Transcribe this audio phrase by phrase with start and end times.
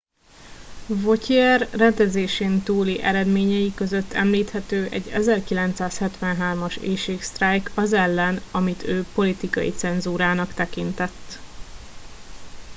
[0.89, 9.71] vautier rendezésen túli eredményei között említhető egy 1973 as éhségsztrájk az ellen amit ő politikai
[9.71, 11.39] cenzúrának tekintett